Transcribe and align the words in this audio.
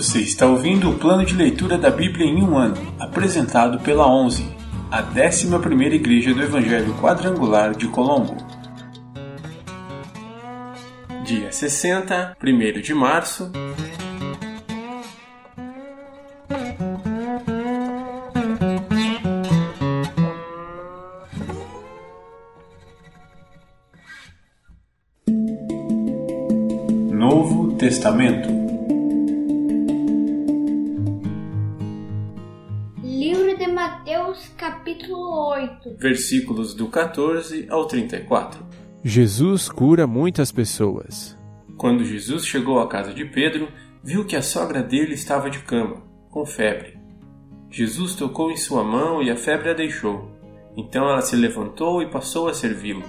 Você 0.00 0.20
está 0.20 0.46
ouvindo 0.46 0.88
o 0.88 0.98
plano 0.98 1.26
de 1.26 1.34
leitura 1.34 1.76
da 1.76 1.90
Bíblia 1.90 2.24
em 2.24 2.42
um 2.42 2.56
ano, 2.56 2.74
apresentado 2.98 3.78
pela 3.80 4.10
11, 4.10 4.50
a 4.90 5.02
11ª 5.02 5.92
Igreja 5.92 6.32
do 6.32 6.42
Evangelho 6.42 6.94
Quadrangular 6.94 7.76
de 7.76 7.86
Colombo. 7.86 8.34
Dia 11.22 11.52
60, 11.52 12.34
1 12.42 12.80
de 12.80 12.94
março. 12.94 13.52
Novo 27.12 27.74
Testamento 27.74 28.59
versículos 36.00 36.72
do 36.72 36.86
14 36.86 37.66
ao 37.68 37.86
34. 37.86 38.64
Jesus 39.04 39.68
cura 39.68 40.06
muitas 40.06 40.50
pessoas. 40.50 41.36
Quando 41.76 42.06
Jesus 42.06 42.46
chegou 42.46 42.80
à 42.80 42.88
casa 42.88 43.12
de 43.12 43.26
Pedro, 43.26 43.68
viu 44.02 44.24
que 44.24 44.34
a 44.34 44.40
sogra 44.40 44.82
dele 44.82 45.12
estava 45.12 45.50
de 45.50 45.58
cama, 45.58 46.02
com 46.30 46.46
febre. 46.46 46.98
Jesus 47.70 48.14
tocou 48.14 48.50
em 48.50 48.56
sua 48.56 48.82
mão 48.82 49.22
e 49.22 49.30
a 49.30 49.36
febre 49.36 49.68
a 49.68 49.74
deixou. 49.74 50.30
Então 50.74 51.06
ela 51.06 51.20
se 51.20 51.36
levantou 51.36 52.00
e 52.00 52.10
passou 52.10 52.48
a 52.48 52.54
servi-lo. 52.54 53.04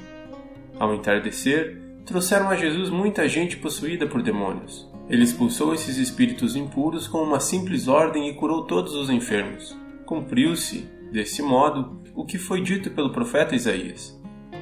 Ao 0.78 0.94
entardecer, 0.94 1.82
trouxeram 2.06 2.50
a 2.50 2.58
Jesus 2.58 2.90
muita 2.90 3.26
gente 3.26 3.56
possuída 3.56 4.06
por 4.06 4.22
demônios. 4.22 4.90
Ele 5.10 5.24
expulsou 5.24 5.74
esses 5.74 5.98
espíritos 5.98 6.58
impuros 6.58 7.08
com 7.08 7.20
uma 7.20 7.40
simples 7.40 7.88
ordem 7.88 8.28
e 8.28 8.34
curou 8.34 8.66
todos 8.66 8.96
os 8.96 9.10
enfermos. 9.10 9.78
Cumpriu-se, 10.06 10.90
desse 11.12 11.42
modo, 11.42 12.02
o 12.16 12.26
que 12.26 12.38
foi 12.38 12.62
dito 12.62 12.90
pelo 12.92 13.12
profeta 13.12 13.56
Isaías. 13.56 14.20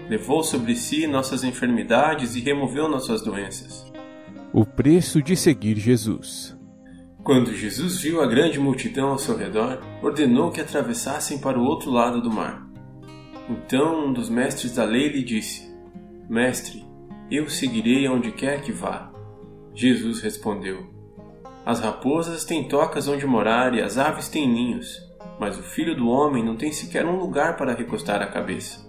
Levou 0.10 0.44
sobre 0.44 0.76
si 0.76 1.06
nossas 1.06 1.44
enfermidades 1.44 2.36
e 2.36 2.40
removeu 2.40 2.90
nossas 2.90 3.22
doenças. 3.22 3.86
O 4.52 4.66
preço 4.66 5.22
de 5.22 5.36
seguir 5.36 5.78
Jesus. 5.78 6.58
Quando 7.24 7.54
Jesus 7.54 8.02
viu 8.02 8.22
a 8.22 8.26
grande 8.26 8.60
multidão 8.60 9.10
ao 9.10 9.20
seu 9.20 9.38
redor, 9.38 9.80
ordenou 10.02 10.52
que 10.52 10.62
atravessassem 10.62 11.38
para 11.38 11.60
o 11.60 11.64
outro 11.64 11.92
lado 11.92 12.22
do 12.22 12.32
mar. 12.32 12.68
Então 13.48 14.08
um 14.08 14.14
dos 14.14 14.30
mestres 14.30 14.76
da 14.76 14.84
lei 14.84 15.10
lhe 15.10 15.24
disse: 15.24 15.70
Mestre, 16.28 16.84
eu 17.30 17.48
seguirei 17.48 18.08
aonde 18.08 18.32
quer 18.32 18.62
que 18.62 18.72
vá. 18.72 19.12
Jesus 19.76 20.22
respondeu: 20.22 20.92
As 21.64 21.80
raposas 21.80 22.44
têm 22.46 22.68
tocas 22.68 23.08
onde 23.08 23.28
morar 23.28 23.76
e 23.76 23.82
as 23.82 23.98
aves 23.98 24.30
têm 24.30 24.50
ninhos, 24.50 25.09
mas 25.40 25.58
o 25.58 25.64
filho 25.64 25.96
do 25.96 26.10
homem 26.10 26.44
não 26.44 26.56
tem 26.56 26.72
sequer 26.72 27.06
um 27.06 27.18
lugar 27.18 27.56
para 27.56 27.74
recostar 27.74 28.22
a 28.22 28.28
cabeça. 28.28 28.88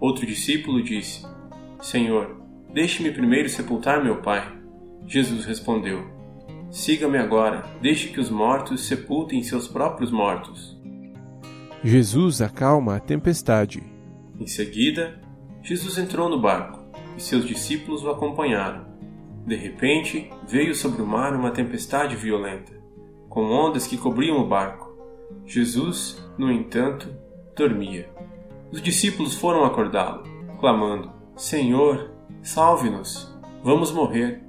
Outro 0.00 0.26
discípulo 0.26 0.82
disse: 0.82 1.26
Senhor, 1.80 2.40
deixe-me 2.72 3.10
primeiro 3.10 3.48
sepultar 3.48 4.02
meu 4.02 4.22
pai. 4.22 4.50
Jesus 5.06 5.44
respondeu: 5.44 6.04
Siga-me 6.70 7.18
agora, 7.18 7.64
deixe 7.80 8.08
que 8.08 8.18
os 8.18 8.30
mortos 8.30 8.86
sepultem 8.86 9.42
seus 9.42 9.68
próprios 9.68 10.10
mortos. 10.10 10.80
Jesus 11.84 12.40
acalma 12.40 12.96
a 12.96 13.00
tempestade. 13.00 13.82
Em 14.40 14.46
seguida, 14.46 15.20
Jesus 15.62 15.98
entrou 15.98 16.28
no 16.28 16.40
barco 16.40 16.80
e 17.16 17.22
seus 17.22 17.46
discípulos 17.46 18.02
o 18.02 18.10
acompanharam. 18.10 18.86
De 19.46 19.54
repente, 19.54 20.30
veio 20.48 20.74
sobre 20.74 21.02
o 21.02 21.06
mar 21.06 21.34
uma 21.34 21.50
tempestade 21.50 22.16
violenta, 22.16 22.72
com 23.28 23.44
ondas 23.44 23.86
que 23.86 23.98
cobriam 23.98 24.38
o 24.38 24.48
barco. 24.48 24.83
Jesus, 25.46 26.22
no 26.38 26.50
entanto, 26.50 27.08
dormia. 27.56 28.08
Os 28.72 28.82
discípulos 28.82 29.34
foram 29.34 29.64
acordá-lo, 29.64 30.24
clamando: 30.58 31.12
Senhor, 31.36 32.10
salve-nos! 32.42 33.32
Vamos 33.62 33.92
morrer. 33.92 34.42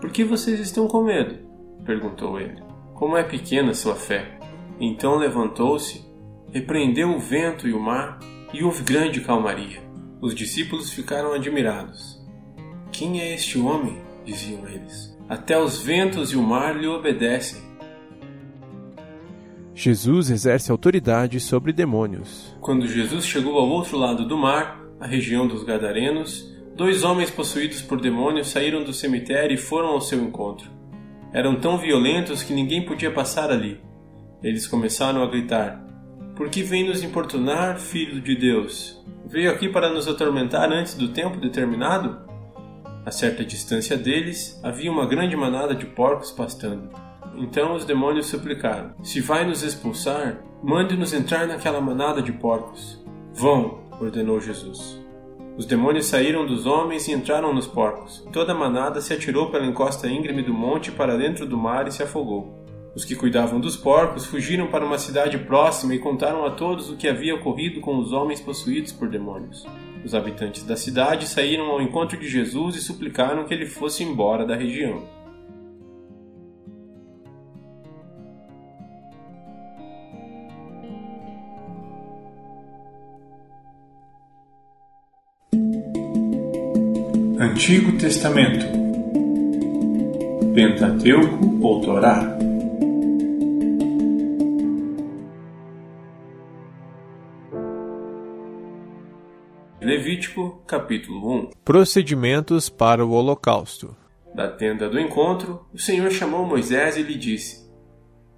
Por 0.00 0.10
que 0.10 0.24
vocês 0.24 0.58
estão 0.58 0.88
com 0.88 1.04
medo? 1.04 1.38
perguntou 1.84 2.40
ele. 2.40 2.62
Como 2.94 3.16
é 3.16 3.22
pequena 3.22 3.74
sua 3.74 3.94
fé! 3.94 4.38
Então 4.80 5.16
levantou-se, 5.16 6.04
repreendeu 6.52 7.10
o 7.10 7.18
vento 7.18 7.68
e 7.68 7.72
o 7.72 7.80
mar, 7.80 8.18
e 8.52 8.64
houve 8.64 8.82
grande 8.82 9.20
calmaria. 9.20 9.80
Os 10.20 10.34
discípulos 10.34 10.92
ficaram 10.92 11.32
admirados. 11.32 12.20
Quem 12.90 13.20
é 13.20 13.34
este 13.34 13.58
homem? 13.58 14.02
diziam 14.24 14.66
eles. 14.68 15.16
Até 15.28 15.58
os 15.58 15.80
ventos 15.80 16.32
e 16.32 16.36
o 16.36 16.42
mar 16.42 16.76
lhe 16.76 16.86
obedecem. 16.86 17.60
Jesus 19.82 20.28
exerce 20.28 20.70
autoridade 20.70 21.40
sobre 21.40 21.72
demônios. 21.72 22.54
Quando 22.60 22.86
Jesus 22.86 23.24
chegou 23.24 23.56
ao 23.56 23.66
outro 23.66 23.96
lado 23.96 24.28
do 24.28 24.36
mar, 24.36 24.78
a 25.00 25.06
região 25.06 25.48
dos 25.48 25.64
Gadarenos, 25.64 26.54
dois 26.76 27.02
homens 27.02 27.30
possuídos 27.30 27.80
por 27.80 27.98
demônios 27.98 28.48
saíram 28.48 28.84
do 28.84 28.92
cemitério 28.92 29.54
e 29.54 29.56
foram 29.56 29.88
ao 29.88 30.00
seu 30.02 30.22
encontro. 30.22 30.70
Eram 31.32 31.58
tão 31.58 31.78
violentos 31.78 32.42
que 32.42 32.52
ninguém 32.52 32.84
podia 32.84 33.10
passar 33.10 33.50
ali. 33.50 33.80
Eles 34.42 34.66
começaram 34.66 35.22
a 35.22 35.30
gritar: 35.30 35.82
Por 36.36 36.50
que 36.50 36.62
vem 36.62 36.86
nos 36.86 37.02
importunar, 37.02 37.80
filho 37.80 38.20
de 38.20 38.36
Deus? 38.36 39.02
Veio 39.24 39.50
aqui 39.50 39.66
para 39.66 39.88
nos 39.90 40.06
atormentar 40.06 40.70
antes 40.70 40.92
do 40.92 41.08
tempo 41.08 41.40
determinado? 41.40 42.18
A 43.06 43.10
certa 43.10 43.42
distância 43.42 43.96
deles 43.96 44.60
havia 44.62 44.92
uma 44.92 45.06
grande 45.06 45.34
manada 45.34 45.74
de 45.74 45.86
porcos 45.86 46.30
pastando. 46.30 47.09
Então 47.36 47.74
os 47.74 47.84
demônios 47.84 48.26
suplicaram: 48.26 48.92
Se 49.02 49.20
vai 49.20 49.46
nos 49.46 49.62
expulsar, 49.62 50.42
mande-nos 50.62 51.12
entrar 51.12 51.46
naquela 51.46 51.80
manada 51.80 52.20
de 52.22 52.32
porcos. 52.32 53.02
Vão, 53.32 53.80
ordenou 54.00 54.40
Jesus. 54.40 55.00
Os 55.56 55.66
demônios 55.66 56.06
saíram 56.06 56.46
dos 56.46 56.64
homens 56.64 57.06
e 57.06 57.12
entraram 57.12 57.52
nos 57.52 57.66
porcos. 57.66 58.26
Toda 58.32 58.52
a 58.52 58.54
manada 58.54 59.00
se 59.00 59.12
atirou 59.12 59.50
pela 59.50 59.66
encosta 59.66 60.08
íngreme 60.08 60.42
do 60.42 60.54
monte 60.54 60.90
para 60.90 61.16
dentro 61.16 61.46
do 61.46 61.58
mar 61.58 61.86
e 61.86 61.92
se 61.92 62.02
afogou. 62.02 62.58
Os 62.94 63.04
que 63.04 63.14
cuidavam 63.14 63.60
dos 63.60 63.76
porcos 63.76 64.26
fugiram 64.26 64.66
para 64.66 64.84
uma 64.84 64.98
cidade 64.98 65.38
próxima 65.38 65.94
e 65.94 65.98
contaram 65.98 66.44
a 66.44 66.50
todos 66.50 66.90
o 66.90 66.96
que 66.96 67.06
havia 67.06 67.34
ocorrido 67.34 67.80
com 67.80 67.98
os 67.98 68.12
homens 68.12 68.40
possuídos 68.40 68.90
por 68.90 69.08
demônios. 69.08 69.66
Os 70.04 70.14
habitantes 70.14 70.64
da 70.64 70.76
cidade 70.76 71.28
saíram 71.28 71.66
ao 71.66 71.82
encontro 71.82 72.18
de 72.18 72.28
Jesus 72.28 72.76
e 72.76 72.80
suplicaram 72.80 73.44
que 73.44 73.52
ele 73.52 73.66
fosse 73.66 74.02
embora 74.02 74.46
da 74.46 74.56
região. 74.56 75.04
Antigo 87.60 87.98
Testamento 87.98 88.64
Pentateuco 90.54 91.60
ou 91.60 91.82
Torá 91.82 92.38
Levítico, 99.78 100.62
capítulo 100.66 101.30
1 101.30 101.50
Procedimentos 101.62 102.70
para 102.70 103.04
o 103.04 103.10
Holocausto. 103.10 103.94
Da 104.34 104.48
tenda 104.48 104.88
do 104.88 104.98
encontro, 104.98 105.66
o 105.70 105.78
Senhor 105.78 106.10
chamou 106.10 106.46
Moisés 106.46 106.96
e 106.96 107.02
lhe 107.02 107.14
disse: 107.14 107.70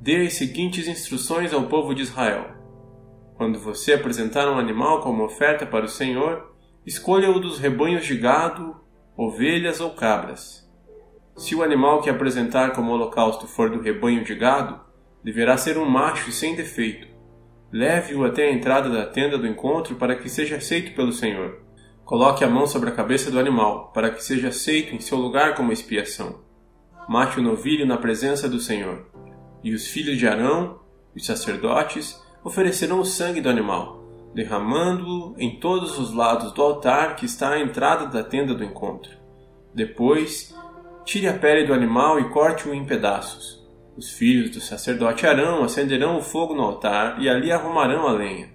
Dê 0.00 0.26
as 0.26 0.32
seguintes 0.32 0.88
instruções 0.88 1.52
ao 1.52 1.68
povo 1.68 1.94
de 1.94 2.02
Israel. 2.02 2.56
Quando 3.36 3.60
você 3.60 3.92
apresentar 3.92 4.50
um 4.50 4.58
animal 4.58 5.00
como 5.00 5.22
oferta 5.22 5.64
para 5.64 5.84
o 5.84 5.88
Senhor, 5.88 6.52
escolha-o 6.84 7.38
dos 7.38 7.60
rebanhos 7.60 8.04
de 8.04 8.16
gado, 8.16 8.82
ovelhas 9.16 9.80
ou 9.80 9.90
cabras. 9.90 10.68
Se 11.36 11.54
o 11.54 11.62
animal 11.62 12.00
que 12.02 12.10
apresentar 12.10 12.72
como 12.72 12.92
holocausto 12.92 13.46
for 13.46 13.70
do 13.70 13.80
rebanho 13.80 14.24
de 14.24 14.34
gado, 14.34 14.80
deverá 15.22 15.56
ser 15.56 15.76
um 15.78 15.84
macho 15.84 16.30
sem 16.32 16.54
defeito. 16.54 17.08
Leve-o 17.72 18.24
até 18.24 18.48
a 18.48 18.52
entrada 18.52 18.90
da 18.90 19.06
tenda 19.06 19.38
do 19.38 19.46
encontro 19.46 19.96
para 19.96 20.16
que 20.16 20.28
seja 20.28 20.56
aceito 20.56 20.94
pelo 20.94 21.12
Senhor. 21.12 21.60
Coloque 22.04 22.44
a 22.44 22.50
mão 22.50 22.66
sobre 22.66 22.90
a 22.90 22.92
cabeça 22.92 23.30
do 23.30 23.38
animal, 23.38 23.92
para 23.92 24.10
que 24.10 24.22
seja 24.22 24.48
aceito 24.48 24.94
em 24.94 25.00
seu 25.00 25.16
lugar 25.16 25.54
como 25.54 25.72
expiação. 25.72 26.40
Mate 27.08 27.38
o 27.38 27.42
novilho 27.42 27.86
na 27.86 27.96
presença 27.96 28.48
do 28.48 28.58
Senhor. 28.58 29.06
E 29.62 29.72
os 29.72 29.86
filhos 29.86 30.18
de 30.18 30.26
Arão, 30.26 30.80
os 31.14 31.24
sacerdotes, 31.24 32.20
oferecerão 32.44 33.00
o 33.00 33.04
sangue 33.04 33.40
do 33.40 33.48
animal, 33.48 34.01
derramando-o 34.34 35.34
em 35.38 35.58
todos 35.58 35.98
os 35.98 36.12
lados 36.14 36.52
do 36.52 36.62
altar 36.62 37.16
que 37.16 37.26
está 37.26 37.50
à 37.50 37.60
entrada 37.60 38.06
da 38.06 38.22
tenda 38.22 38.54
do 38.54 38.64
encontro. 38.64 39.10
Depois, 39.74 40.54
tire 41.04 41.28
a 41.28 41.34
pele 41.34 41.66
do 41.66 41.74
animal 41.74 42.18
e 42.18 42.28
corte-o 42.30 42.74
em 42.74 42.84
pedaços. 42.84 43.62
Os 43.96 44.10
filhos 44.10 44.50
do 44.50 44.60
sacerdote 44.60 45.26
Arão 45.26 45.62
acenderão 45.62 46.16
o 46.16 46.22
fogo 46.22 46.54
no 46.54 46.62
altar 46.62 47.20
e 47.20 47.28
ali 47.28 47.52
arrumarão 47.52 48.06
a 48.08 48.12
lenha. 48.12 48.48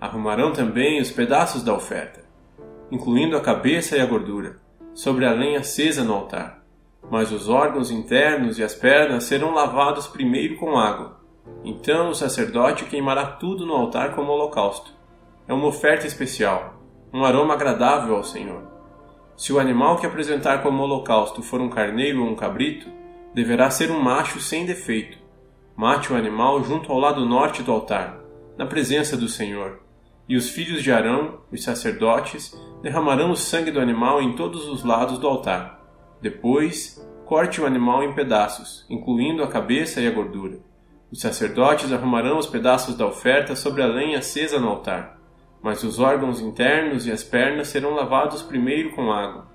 Arrumarão 0.00 0.52
também 0.52 1.00
os 1.00 1.10
pedaços 1.10 1.62
da 1.62 1.74
oferta, 1.74 2.24
incluindo 2.90 3.36
a 3.36 3.40
cabeça 3.40 3.96
e 3.96 4.00
a 4.00 4.06
gordura, 4.06 4.58
sobre 4.92 5.24
a 5.24 5.32
lenha 5.32 5.60
acesa 5.60 6.02
no 6.02 6.14
altar. 6.14 6.60
mas 7.10 7.32
os 7.32 7.48
órgãos 7.48 7.90
internos 7.90 8.58
e 8.58 8.62
as 8.62 8.74
pernas 8.74 9.24
serão 9.24 9.52
lavados 9.52 10.06
primeiro 10.06 10.56
com 10.56 10.78
água. 10.78 11.20
Então 11.64 12.10
o 12.10 12.14
sacerdote 12.14 12.84
queimará 12.84 13.26
tudo 13.26 13.66
no 13.66 13.74
altar 13.74 14.14
como 14.14 14.32
holocausto. 14.32 14.92
É 15.50 15.52
uma 15.52 15.66
oferta 15.66 16.06
especial, 16.06 16.80
um 17.12 17.24
aroma 17.24 17.54
agradável 17.54 18.14
ao 18.14 18.22
Senhor. 18.22 18.62
Se 19.36 19.52
o 19.52 19.58
animal 19.58 19.96
que 19.96 20.06
apresentar 20.06 20.62
como 20.62 20.80
holocausto 20.80 21.42
for 21.42 21.60
um 21.60 21.68
carneiro 21.68 22.22
ou 22.22 22.30
um 22.30 22.36
cabrito, 22.36 22.86
deverá 23.34 23.68
ser 23.68 23.90
um 23.90 24.00
macho 24.00 24.38
sem 24.38 24.64
defeito. 24.64 25.18
Mate 25.76 26.12
o 26.12 26.16
animal 26.16 26.62
junto 26.62 26.92
ao 26.92 27.00
lado 27.00 27.26
norte 27.26 27.64
do 27.64 27.72
altar, 27.72 28.20
na 28.56 28.64
presença 28.64 29.16
do 29.16 29.26
Senhor. 29.26 29.80
E 30.28 30.36
os 30.36 30.50
filhos 30.50 30.84
de 30.84 30.92
Arão, 30.92 31.40
os 31.50 31.64
sacerdotes, 31.64 32.56
derramarão 32.80 33.32
o 33.32 33.36
sangue 33.36 33.72
do 33.72 33.80
animal 33.80 34.22
em 34.22 34.36
todos 34.36 34.68
os 34.68 34.84
lados 34.84 35.18
do 35.18 35.26
altar. 35.26 35.80
Depois, 36.22 37.04
corte 37.26 37.60
o 37.60 37.66
animal 37.66 38.04
em 38.04 38.14
pedaços, 38.14 38.86
incluindo 38.88 39.42
a 39.42 39.48
cabeça 39.48 40.00
e 40.00 40.06
a 40.06 40.12
gordura. 40.12 40.60
Os 41.10 41.20
sacerdotes 41.20 41.92
arrumarão 41.92 42.38
os 42.38 42.46
pedaços 42.46 42.94
da 42.94 43.04
oferta 43.04 43.56
sobre 43.56 43.82
a 43.82 43.88
lenha 43.88 44.20
acesa 44.20 44.60
no 44.60 44.68
altar, 44.68 45.18
mas 45.62 45.82
os 45.82 45.98
órgãos 45.98 46.40
internos 46.40 47.06
e 47.06 47.12
as 47.12 47.22
pernas 47.22 47.68
serão 47.68 47.94
lavados 47.94 48.42
primeiro 48.42 48.90
com 48.94 49.12
água. 49.12 49.46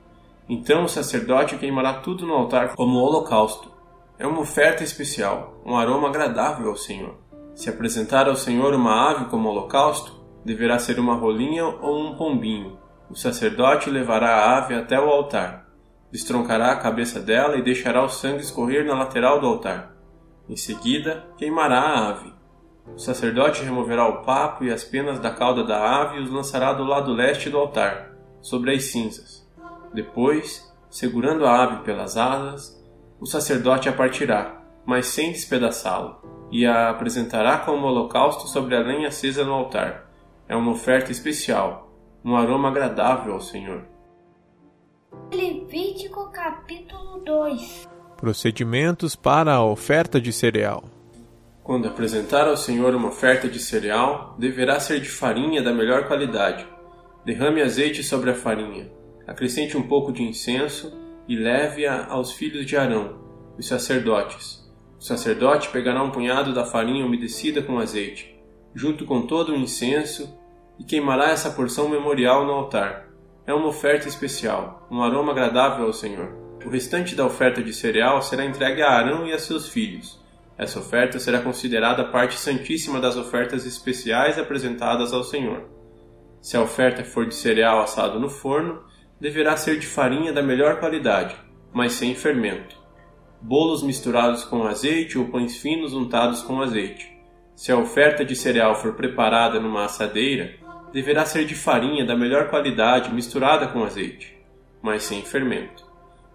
Então 0.47 0.83
o 0.83 0.89
sacerdote 0.89 1.57
queimará 1.57 1.95
tudo 1.95 2.25
no 2.25 2.33
altar 2.33 2.75
como 2.75 2.99
holocausto. 2.99 3.71
É 4.17 4.27
uma 4.27 4.41
oferta 4.41 4.83
especial, 4.83 5.61
um 5.65 5.75
aroma 5.75 6.07
agradável 6.07 6.69
ao 6.69 6.77
Senhor. 6.77 7.15
Se 7.55 7.69
apresentar 7.69 8.27
ao 8.27 8.35
Senhor 8.35 8.73
uma 8.73 9.11
ave 9.11 9.25
como 9.25 9.49
holocausto, 9.49 10.13
deverá 10.43 10.77
ser 10.77 10.99
uma 10.99 11.15
rolinha 11.15 11.65
ou 11.65 11.99
um 11.99 12.15
pombinho. 12.15 12.77
O 13.09 13.15
sacerdote 13.15 13.89
levará 13.89 14.35
a 14.35 14.57
ave 14.57 14.75
até 14.75 14.99
o 14.99 15.09
altar, 15.09 15.67
destroncará 16.11 16.71
a 16.71 16.77
cabeça 16.77 17.19
dela 17.19 17.57
e 17.57 17.63
deixará 17.63 18.03
o 18.03 18.09
sangue 18.09 18.41
escorrer 18.41 18.85
na 18.85 18.93
lateral 18.93 19.39
do 19.39 19.47
altar. 19.47 19.95
Em 20.47 20.55
seguida, 20.55 21.25
queimará 21.37 21.79
a 21.79 22.09
ave. 22.09 22.34
O 22.93 22.99
sacerdote 22.99 23.63
removerá 23.63 24.07
o 24.07 24.21
papo 24.21 24.63
e 24.63 24.71
as 24.71 24.83
penas 24.83 25.19
da 25.19 25.31
cauda 25.31 25.63
da 25.63 26.01
ave 26.01 26.17
e 26.17 26.21
os 26.21 26.29
lançará 26.29 26.71
do 26.71 26.83
lado 26.83 27.13
leste 27.13 27.49
do 27.49 27.57
altar, 27.57 28.11
sobre 28.41 28.73
as 28.73 28.85
cinzas. 28.85 29.45
Depois, 29.93 30.71
segurando 30.89 31.45
a 31.45 31.63
ave 31.63 31.83
pelas 31.83 32.15
asas, 32.15 32.81
o 33.19 33.25
sacerdote 33.25 33.89
a 33.89 33.93
partirá, 33.93 34.61
mas 34.85 35.07
sem 35.07 35.31
despedaçá-la, 35.31 36.21
e 36.51 36.65
a 36.65 36.89
apresentará 36.89 37.57
como 37.57 37.87
holocausto 37.87 38.47
sobre 38.47 38.75
a 38.75 38.81
lenha 38.81 39.07
acesa 39.07 39.43
no 39.43 39.53
altar. 39.53 40.09
É 40.47 40.55
uma 40.55 40.71
oferta 40.71 41.11
especial, 41.11 41.91
um 42.23 42.35
aroma 42.35 42.69
agradável 42.69 43.33
ao 43.33 43.41
Senhor. 43.41 43.83
Levítico 45.33 46.29
capítulo 46.31 47.19
2 47.25 47.87
Procedimentos 48.15 49.15
para 49.15 49.53
a 49.53 49.65
oferta 49.65 50.21
de 50.21 50.31
cereal. 50.31 50.83
Quando 51.65 51.87
apresentar 51.87 52.47
ao 52.47 52.55
Senhor 52.55 52.93
uma 52.93 53.07
oferta 53.07 53.49
de 53.49 53.57
cereal, 53.57 54.35
deverá 54.37 54.79
ser 54.79 54.99
de 54.99 55.09
farinha 55.09 55.63
da 55.63 55.73
melhor 55.73 56.07
qualidade. 56.07 56.63
Derrame 57.25 57.59
azeite 57.59 58.03
sobre 58.03 58.29
a 58.29 58.35
farinha, 58.35 58.87
acrescente 59.25 59.75
um 59.75 59.81
pouco 59.81 60.13
de 60.13 60.21
incenso 60.21 60.95
e 61.27 61.35
leve-a 61.35 62.05
aos 62.05 62.33
filhos 62.33 62.67
de 62.67 62.77
Arão, 62.77 63.17
os 63.57 63.67
sacerdotes. 63.67 64.63
O 64.99 65.03
sacerdote 65.03 65.69
pegará 65.69 66.03
um 66.03 66.11
punhado 66.11 66.53
da 66.53 66.65
farinha 66.65 67.03
umedecida 67.03 67.63
com 67.63 67.79
azeite, 67.79 68.39
junto 68.75 69.03
com 69.03 69.23
todo 69.23 69.51
o 69.51 69.57
incenso, 69.57 70.37
e 70.77 70.83
queimará 70.83 71.31
essa 71.31 71.49
porção 71.49 71.89
memorial 71.89 72.45
no 72.45 72.51
altar. 72.51 73.09
É 73.47 73.51
uma 73.55 73.69
oferta 73.69 74.07
especial, 74.07 74.87
um 74.91 75.01
aroma 75.01 75.31
agradável 75.31 75.87
ao 75.87 75.93
Senhor. 75.93 76.31
O 76.63 76.69
restante 76.69 77.15
da 77.15 77.25
oferta 77.25 77.63
de 77.63 77.73
cereal 77.73 78.21
será 78.21 78.45
entregue 78.45 78.83
a 78.83 78.91
Arão 78.91 79.25
e 79.25 79.33
a 79.33 79.39
seus 79.39 79.67
filhos. 79.67 80.23
Essa 80.57 80.79
oferta 80.79 81.19
será 81.19 81.41
considerada 81.41 82.05
parte 82.05 82.39
santíssima 82.39 82.99
das 82.99 83.17
ofertas 83.17 83.65
especiais 83.65 84.39
apresentadas 84.39 85.11
ao 85.11 85.23
Senhor. 85.23 85.69
Se 86.41 86.55
a 86.55 86.61
oferta 86.61 87.03
for 87.03 87.25
de 87.25 87.35
cereal 87.35 87.81
assado 87.81 88.19
no 88.19 88.29
forno, 88.29 88.83
deverá 89.19 89.57
ser 89.57 89.79
de 89.79 89.87
farinha 89.87 90.31
da 90.31 90.41
melhor 90.41 90.79
qualidade, 90.79 91.35
mas 91.73 91.93
sem 91.93 92.15
fermento. 92.15 92.77
Bolos 93.41 93.83
misturados 93.83 94.43
com 94.43 94.63
azeite 94.63 95.17
ou 95.17 95.27
pães 95.27 95.57
finos 95.57 95.93
untados 95.93 96.41
com 96.41 96.61
azeite. 96.61 97.13
Se 97.55 97.71
a 97.71 97.77
oferta 97.77 98.23
de 98.23 98.35
cereal 98.35 98.75
for 98.75 98.93
preparada 98.93 99.59
numa 99.59 99.85
assadeira, 99.85 100.55
deverá 100.93 101.25
ser 101.25 101.45
de 101.45 101.55
farinha 101.55 102.05
da 102.05 102.15
melhor 102.15 102.49
qualidade 102.49 103.13
misturada 103.13 103.67
com 103.67 103.83
azeite, 103.83 104.37
mas 104.81 105.03
sem 105.03 105.21
fermento. 105.21 105.85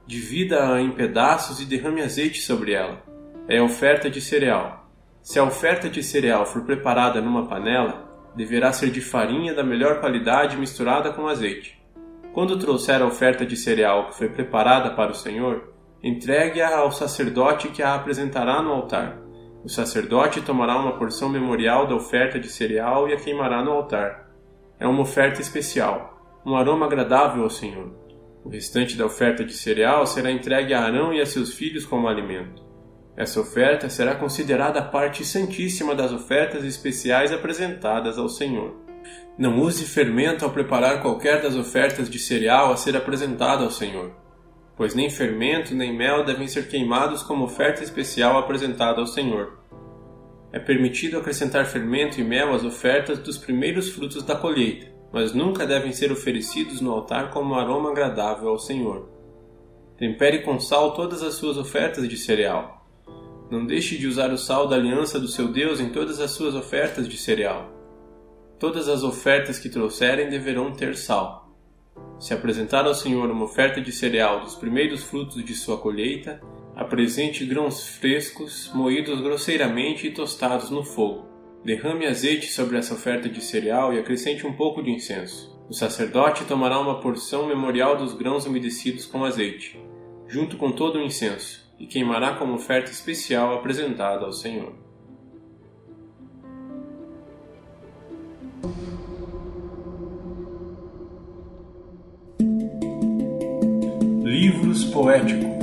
Divida-a 0.07 0.81
em 0.81 0.91
pedaços 0.91 1.61
e 1.61 1.65
derrame 1.65 2.03
azeite 2.03 2.41
sobre 2.41 2.73
ela. 2.73 3.10
É 3.53 3.59
a 3.59 3.65
oferta 3.65 4.09
de 4.09 4.21
cereal. 4.21 4.89
Se 5.21 5.37
a 5.37 5.43
oferta 5.43 5.91
de 5.91 6.05
cereal 6.05 6.47
for 6.47 6.63
preparada 6.63 7.21
numa 7.21 7.49
panela, 7.49 8.09
deverá 8.33 8.73
ser 8.73 8.93
de 8.93 9.01
farinha 9.01 9.53
da 9.53 9.65
melhor 9.65 9.99
qualidade 9.99 10.57
misturada 10.57 11.13
com 11.13 11.27
azeite. 11.27 11.77
Quando 12.33 12.57
trouxer 12.57 13.03
a 13.03 13.07
oferta 13.07 13.45
de 13.45 13.57
cereal 13.57 14.07
que 14.07 14.17
foi 14.17 14.29
preparada 14.29 14.93
para 14.93 15.11
o 15.11 15.17
Senhor, 15.17 15.75
entregue-a 16.01 16.77
ao 16.77 16.93
sacerdote 16.93 17.71
que 17.71 17.83
a 17.83 17.97
apresentará 17.97 18.63
no 18.63 18.71
altar. 18.71 19.19
O 19.65 19.69
sacerdote 19.69 20.41
tomará 20.41 20.79
uma 20.79 20.97
porção 20.97 21.29
memorial 21.29 21.89
da 21.89 21.97
oferta 21.97 22.39
de 22.39 22.49
cereal 22.49 23.09
e 23.09 23.15
a 23.15 23.17
queimará 23.17 23.65
no 23.65 23.73
altar. 23.73 24.31
É 24.79 24.87
uma 24.87 25.03
oferta 25.03 25.41
especial, 25.41 26.41
um 26.47 26.55
aroma 26.55 26.87
agradável 26.87 27.43
ao 27.43 27.51
Senhor. 27.51 27.93
O 28.45 28.49
restante 28.49 28.97
da 28.97 29.07
oferta 29.07 29.45
de 29.45 29.55
cereal 29.55 30.07
será 30.07 30.31
entregue 30.31 30.73
a 30.73 30.85
Arão 30.85 31.13
e 31.13 31.21
a 31.21 31.27
seus 31.27 31.53
filhos 31.53 31.85
como 31.85 32.07
alimento. 32.07 32.70
Essa 33.21 33.39
oferta 33.39 33.91
será 33.91 34.15
considerada 34.15 34.81
parte 34.81 35.27
santíssima 35.27 35.95
das 35.95 36.11
ofertas 36.11 36.65
especiais 36.65 37.31
apresentadas 37.31 38.17
ao 38.17 38.31
Senhor. 38.31 38.75
Não 39.37 39.61
use 39.61 39.85
fermento 39.85 40.43
ao 40.43 40.51
preparar 40.51 41.03
qualquer 41.03 41.43
das 41.43 41.55
ofertas 41.55 42.09
de 42.09 42.19
cereal 42.19 42.73
a 42.73 42.79
ser 42.79 42.97
apresentada 42.97 43.63
ao 43.63 43.71
Senhor, 43.71 44.13
pois 44.75 44.95
nem 44.95 45.11
fermento 45.11 45.75
nem 45.75 45.95
mel 45.95 46.25
devem 46.25 46.49
ser 46.49 46.67
queimados 46.67 47.23
como 47.23 47.45
oferta 47.45 47.85
especial 47.85 48.39
apresentada 48.39 49.03
ao 49.03 49.07
Senhor. 49.07 49.59
É 50.51 50.59
permitido 50.59 51.19
acrescentar 51.19 51.67
fermento 51.67 52.19
e 52.19 52.25
mel 52.25 52.55
às 52.55 52.65
ofertas 52.65 53.19
dos 53.19 53.37
primeiros 53.37 53.91
frutos 53.91 54.23
da 54.23 54.35
colheita, 54.35 54.87
mas 55.13 55.35
nunca 55.35 55.67
devem 55.67 55.93
ser 55.93 56.11
oferecidos 56.11 56.81
no 56.81 56.91
altar 56.91 57.31
como 57.31 57.55
aroma 57.55 57.91
agradável 57.91 58.49
ao 58.49 58.59
Senhor. 58.59 59.11
Tempere 59.99 60.39
com 60.39 60.59
sal 60.59 60.95
todas 60.95 61.23
as 61.23 61.35
suas 61.35 61.59
ofertas 61.59 62.09
de 62.09 62.17
cereal. 62.17 62.80
Não 63.51 63.67
deixe 63.67 63.99
de 63.99 64.07
usar 64.07 64.33
o 64.33 64.39
sal 64.39 64.69
da 64.69 64.77
aliança 64.77 65.19
do 65.19 65.29
seu 65.29 65.49
Deus 65.49 65.81
em 65.81 65.91
todas 65.91 66.21
as 66.21 66.31
suas 66.31 66.55
ofertas 66.55 67.09
de 67.09 67.17
cereal 67.17 67.81
Todas 68.61 68.91
as 68.91 69.03
ofertas 69.03 69.59
que 69.59 69.71
trouxerem 69.71 70.29
deverão 70.29 70.71
ter 70.71 70.95
sal. 70.95 71.51
Se 72.19 72.35
apresentar 72.35 72.85
ao 72.85 72.95
Senhor 72.95 73.31
uma 73.31 73.47
oferta 73.47 73.81
de 73.81 73.91
cereal 73.91 74.41
dos 74.41 74.55
primeiros 74.55 75.03
frutos 75.03 75.43
de 75.43 75.55
sua 75.55 75.79
colheita, 75.79 76.43
apresente 76.77 77.47
grãos 77.47 77.89
frescos, 77.89 78.71
moídos 78.75 79.23
grosseiramente 79.23 80.09
e 80.09 80.11
tostados 80.11 80.69
no 80.69 80.85
fogo. 80.85 81.25
Derrame 81.65 82.07
azeite 82.07 82.53
sobre 82.53 82.77
essa 82.77 82.93
oferta 82.93 83.31
de 83.31 83.43
cereal 83.43 83.95
e 83.95 83.99
acrescente 83.99 84.47
um 84.47 84.53
pouco 84.53 84.83
de 84.83 84.91
incenso. 84.91 85.59
O 85.67 85.73
sacerdote 85.73 86.45
tomará 86.45 86.79
uma 86.79 87.01
porção 87.01 87.47
memorial 87.47 87.97
dos 87.97 88.13
grãos 88.13 88.45
umedecidos 88.45 89.07
com 89.07 89.25
azeite, 89.25 89.81
junto 90.29 90.59
com 90.59 90.71
todo 90.71 90.99
o 90.99 91.03
incenso, 91.03 91.60
e 91.81 91.87
queimará 91.87 92.35
como 92.35 92.55
oferta 92.55 92.91
especial 92.91 93.55
apresentada 93.55 94.27
ao 94.27 94.33
Senhor. 94.33 94.75
Livros 104.23 104.85
poéticos 104.85 105.60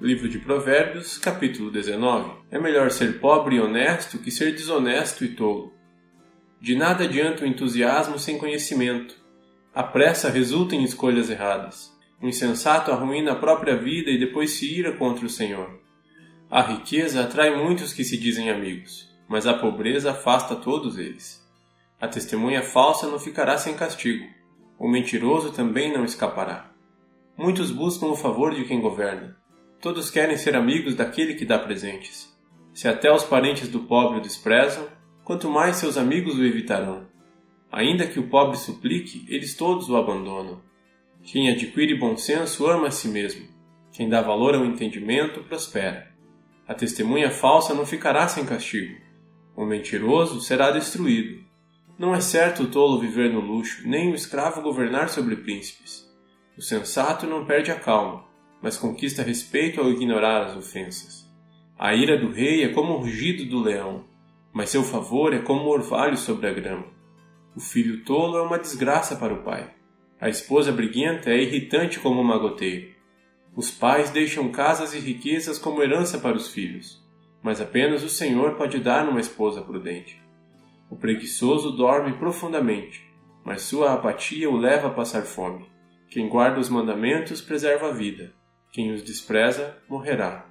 Livro 0.00 0.30
de 0.30 0.38
Provérbios, 0.38 1.18
capítulo 1.18 1.70
19. 1.70 2.30
É 2.50 2.58
melhor 2.58 2.90
ser 2.90 3.20
pobre 3.20 3.56
e 3.56 3.60
honesto 3.60 4.16
que 4.16 4.30
ser 4.30 4.52
desonesto 4.52 5.22
e 5.26 5.34
tolo. 5.34 5.74
De 6.58 6.74
nada 6.74 7.04
adianta 7.04 7.44
o 7.44 7.46
entusiasmo 7.46 8.18
sem 8.18 8.38
conhecimento. 8.38 9.14
A 9.74 9.82
pressa 9.82 10.30
resulta 10.30 10.74
em 10.74 10.82
escolhas 10.82 11.28
erradas. 11.28 11.94
O 12.18 12.26
insensato 12.26 12.90
arruína 12.90 13.32
a 13.32 13.36
própria 13.36 13.76
vida 13.76 14.10
e 14.10 14.18
depois 14.18 14.52
se 14.52 14.74
ira 14.74 14.92
contra 14.92 15.26
o 15.26 15.28
Senhor. 15.28 15.78
A 16.50 16.62
riqueza 16.62 17.22
atrai 17.22 17.54
muitos 17.54 17.92
que 17.92 18.02
se 18.02 18.16
dizem 18.16 18.48
amigos, 18.48 19.06
mas 19.28 19.46
a 19.46 19.52
pobreza 19.52 20.12
afasta 20.12 20.56
todos 20.56 20.96
eles. 20.96 21.46
A 22.00 22.08
testemunha 22.08 22.62
falsa 22.62 23.06
não 23.06 23.18
ficará 23.18 23.58
sem 23.58 23.74
castigo. 23.76 24.24
O 24.78 24.88
mentiroso 24.88 25.52
também 25.52 25.92
não 25.92 26.06
escapará. 26.06 26.72
Muitos 27.36 27.70
buscam 27.70 28.06
o 28.06 28.16
favor 28.16 28.54
de 28.54 28.64
quem 28.64 28.80
governa. 28.80 29.39
Todos 29.80 30.10
querem 30.10 30.36
ser 30.36 30.54
amigos 30.54 30.94
daquele 30.94 31.34
que 31.34 31.46
dá 31.46 31.58
presentes. 31.58 32.30
Se 32.74 32.86
até 32.86 33.10
os 33.10 33.24
parentes 33.24 33.66
do 33.66 33.80
pobre 33.80 34.18
o 34.18 34.20
desprezam, 34.20 34.86
quanto 35.24 35.48
mais 35.48 35.76
seus 35.76 35.96
amigos 35.96 36.36
o 36.36 36.44
evitarão. 36.44 37.08
Ainda 37.72 38.06
que 38.06 38.20
o 38.20 38.28
pobre 38.28 38.58
suplique, 38.58 39.24
eles 39.26 39.54
todos 39.54 39.88
o 39.88 39.96
abandonam. 39.96 40.60
Quem 41.22 41.50
adquire 41.50 41.98
bom 41.98 42.14
senso 42.14 42.66
ama 42.66 42.88
a 42.88 42.90
si 42.90 43.08
mesmo. 43.08 43.48
Quem 43.90 44.06
dá 44.06 44.20
valor 44.20 44.54
ao 44.54 44.66
entendimento 44.66 45.42
prospera. 45.44 46.10
A 46.68 46.74
testemunha 46.74 47.30
falsa 47.30 47.72
não 47.72 47.86
ficará 47.86 48.28
sem 48.28 48.44
castigo. 48.44 49.00
O 49.56 49.64
mentiroso 49.64 50.42
será 50.42 50.70
destruído. 50.70 51.42
Não 51.98 52.14
é 52.14 52.20
certo 52.20 52.64
o 52.64 52.70
tolo 52.70 53.00
viver 53.00 53.32
no 53.32 53.40
luxo, 53.40 53.88
nem 53.88 54.12
o 54.12 54.14
escravo 54.14 54.60
governar 54.60 55.08
sobre 55.08 55.36
príncipes. 55.36 56.06
O 56.56 56.62
sensato 56.62 57.26
não 57.26 57.46
perde 57.46 57.70
a 57.70 57.78
calma, 57.80 58.29
mas 58.62 58.76
conquista 58.76 59.22
respeito 59.22 59.80
ao 59.80 59.90
ignorar 59.90 60.44
as 60.46 60.56
ofensas. 60.56 61.28
A 61.78 61.94
ira 61.94 62.18
do 62.18 62.30
rei 62.30 62.62
é 62.62 62.68
como 62.68 62.94
o 62.94 62.98
rugido 62.98 63.44
do 63.46 63.60
leão, 63.60 64.04
mas 64.52 64.70
seu 64.70 64.82
favor 64.82 65.32
é 65.32 65.38
como 65.38 65.64
o 65.64 65.70
orvalho 65.70 66.16
sobre 66.16 66.46
a 66.46 66.52
grama. 66.52 66.86
O 67.56 67.60
filho 67.60 68.04
tolo 68.04 68.36
é 68.36 68.42
uma 68.42 68.58
desgraça 68.58 69.16
para 69.16 69.34
o 69.34 69.42
pai. 69.42 69.70
A 70.20 70.28
esposa 70.28 70.70
briguenta 70.70 71.30
é 71.30 71.42
irritante 71.42 71.98
como 71.98 72.20
uma 72.20 72.38
goteira. 72.38 72.88
Os 73.56 73.70
pais 73.70 74.10
deixam 74.10 74.50
casas 74.50 74.94
e 74.94 74.98
riquezas 74.98 75.58
como 75.58 75.82
herança 75.82 76.18
para 76.18 76.36
os 76.36 76.48
filhos, 76.48 77.02
mas 77.42 77.60
apenas 77.60 78.04
o 78.04 78.08
Senhor 78.08 78.54
pode 78.54 78.78
dar 78.78 79.08
uma 79.08 79.20
esposa 79.20 79.62
prudente. 79.62 80.20
O 80.90 80.96
preguiçoso 80.96 81.72
dorme 81.72 82.12
profundamente, 82.12 83.02
mas 83.44 83.62
sua 83.62 83.94
apatia 83.94 84.50
o 84.50 84.56
leva 84.56 84.88
a 84.88 84.92
passar 84.92 85.22
fome. 85.22 85.66
Quem 86.08 86.28
guarda 86.28 86.60
os 86.60 86.68
mandamentos 86.68 87.40
preserva 87.40 87.88
a 87.88 87.92
vida, 87.92 88.34
quem 88.72 88.92
os 88.92 89.02
despreza 89.02 89.76
morrerá. 89.88 90.46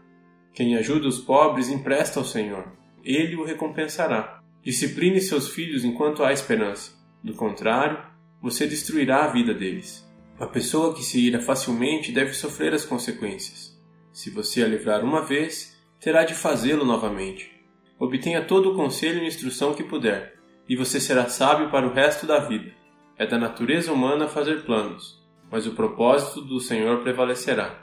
Quem 0.53 0.75
ajuda 0.75 1.07
os 1.07 1.19
pobres 1.19 1.69
empresta 1.69 2.19
ao 2.19 2.25
Senhor, 2.25 2.71
ele 3.03 3.35
o 3.35 3.45
recompensará. 3.45 4.41
Discipline 4.61 5.21
seus 5.21 5.49
filhos 5.49 5.85
enquanto 5.85 6.23
há 6.23 6.33
esperança. 6.33 6.91
Do 7.23 7.33
contrário, 7.33 7.97
você 8.41 8.67
destruirá 8.67 9.23
a 9.23 9.27
vida 9.27 9.53
deles. 9.53 10.05
A 10.37 10.45
pessoa 10.45 10.93
que 10.93 11.03
se 11.03 11.19
ira 11.19 11.39
facilmente 11.39 12.11
deve 12.11 12.33
sofrer 12.33 12.73
as 12.73 12.85
consequências. 12.85 13.77
Se 14.11 14.29
você 14.29 14.63
a 14.63 14.67
livrar 14.67 15.03
uma 15.03 15.21
vez, 15.21 15.77
terá 15.99 16.23
de 16.23 16.33
fazê-lo 16.33 16.83
novamente. 16.83 17.51
Obtenha 17.97 18.45
todo 18.45 18.71
o 18.71 18.75
conselho 18.75 19.23
e 19.23 19.27
instrução 19.27 19.73
que 19.73 19.83
puder, 19.83 20.35
e 20.67 20.75
você 20.75 20.99
será 20.99 21.27
sábio 21.27 21.69
para 21.69 21.87
o 21.87 21.93
resto 21.93 22.25
da 22.25 22.39
vida. 22.39 22.71
É 23.17 23.25
da 23.25 23.37
natureza 23.37 23.91
humana 23.91 24.27
fazer 24.27 24.63
planos, 24.63 25.21
mas 25.51 25.67
o 25.67 25.73
propósito 25.73 26.41
do 26.41 26.59
Senhor 26.59 27.01
prevalecerá. 27.01 27.81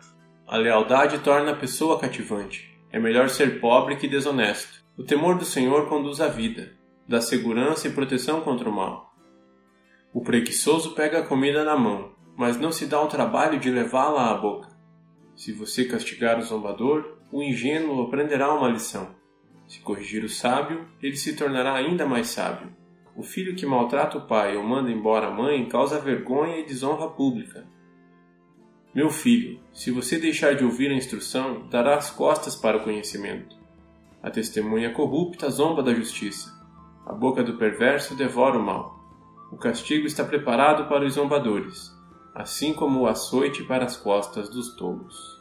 A 0.49 0.57
lealdade 0.57 1.19
torna 1.19 1.50
a 1.50 1.57
pessoa 1.57 1.99
cativante. 1.99 2.79
É 2.93 3.00
melhor 3.00 3.29
ser 3.29 3.61
pobre 3.61 3.97
que 3.97 4.07
desonesto. 4.07 4.85
O 4.97 5.03
temor 5.03 5.37
do 5.37 5.45
Senhor 5.45 5.88
conduz 5.88 6.21
à 6.21 6.29
vida, 6.29 6.73
dá 7.09 7.21
segurança 7.21 7.88
e 7.88 7.91
proteção 7.91 8.41
contra 8.43 8.71
o 8.71 8.73
mal. 8.73 9.12
O 10.15 10.23
preguiçoso 10.23 10.95
pega 10.95 11.19
a 11.19 11.26
comida 11.26 11.65
na 11.65 11.76
mão, 11.76 12.12
mas 12.37 12.61
não 12.61 12.71
se 12.71 12.87
dá 12.87 13.03
o 13.03 13.09
trabalho 13.09 13.59
de 13.59 13.73
levá-la 13.73 14.31
à 14.31 14.35
boca. 14.35 14.69
Se 15.35 15.53
você 15.53 15.85
castigar 15.85 16.38
o 16.38 16.43
zombador, 16.43 17.19
o 17.33 17.43
ingênuo 17.43 18.05
aprenderá 18.05 18.55
uma 18.55 18.69
lição. 18.69 19.17
Se 19.67 19.81
corrigir 19.81 20.23
o 20.23 20.29
sábio, 20.29 20.87
ele 21.03 21.17
se 21.17 21.35
tornará 21.35 21.75
ainda 21.75 22.07
mais 22.07 22.29
sábio. 22.29 22.73
O 23.17 23.23
filho 23.25 23.57
que 23.57 23.67
maltrata 23.67 24.17
o 24.17 24.26
pai 24.29 24.57
ou 24.57 24.62
manda 24.62 24.93
embora 24.93 25.26
a 25.26 25.31
mãe 25.33 25.69
causa 25.69 25.99
vergonha 25.99 26.59
e 26.59 26.67
desonra 26.67 27.09
pública. 27.09 27.67
Meu 28.97 29.11
filho, 29.11 29.61
se 29.75 29.91
você 29.91 30.19
deixar 30.19 30.55
de 30.55 30.65
ouvir 30.65 30.91
a 30.91 30.95
instrução, 30.95 31.69
dará 31.69 31.97
as 31.97 32.09
costas 32.09 32.57
para 32.57 32.79
o 32.79 32.83
conhecimento. 32.83 33.55
A 34.23 34.31
testemunha 34.31 34.91
corrupta 34.91 35.50
zomba 35.50 35.83
da 35.83 35.93
justiça. 35.93 36.50
A 37.05 37.12
boca 37.12 37.45
do 37.45 37.59
perverso 37.59 38.17
devora 38.17 38.59
o 38.59 38.62
mal. 38.62 38.99
O 39.53 39.59
castigo 39.59 40.07
está 40.07 40.25
preparado 40.25 40.88
para 40.88 41.05
os 41.05 41.12
zombadores, 41.12 41.95
assim 42.35 42.73
como 42.73 43.00
o 43.00 43.07
açoite 43.07 43.62
para 43.65 43.85
as 43.85 43.99
costas 43.99 44.49
dos 44.49 44.75
tolos. 44.76 45.36